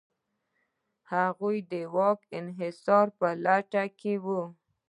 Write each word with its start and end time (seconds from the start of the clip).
هغوی 1.13 1.57
د 1.71 1.73
واک 1.95 2.19
انحصار 2.39 3.07
په 3.19 3.27
لټه 3.45 3.83
کې 3.99 4.13
و. 4.23 4.25